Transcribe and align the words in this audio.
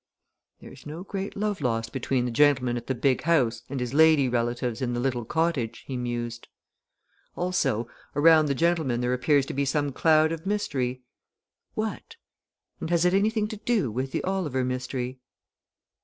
"There's 0.61 0.87
no 0.87 1.03
great 1.03 1.37
love 1.37 1.61
lost 1.61 1.93
between 1.93 2.25
the 2.25 2.31
gentleman 2.31 2.75
at 2.75 2.87
the 2.87 2.95
big 2.95 3.21
house 3.21 3.61
and 3.69 3.79
his 3.79 3.93
lady 3.93 4.27
relatives 4.27 4.81
in 4.81 4.95
the 4.95 4.99
little 4.99 5.25
cottage," 5.25 5.83
he 5.85 5.95
mused. 5.95 6.47
"Also, 7.35 7.87
around 8.15 8.47
the 8.47 8.55
gentleman 8.55 9.01
there 9.01 9.13
appears 9.13 9.45
to 9.45 9.53
be 9.53 9.63
some 9.63 9.91
cloud 9.93 10.31
of 10.31 10.43
mystery. 10.43 11.03
What? 11.75 12.15
and 12.79 12.89
has 12.89 13.05
it 13.05 13.13
anything 13.13 13.47
to 13.49 13.57
do 13.57 13.91
with 13.91 14.11
the 14.11 14.23
Oliver 14.23 14.65
mystery?" 14.65 15.19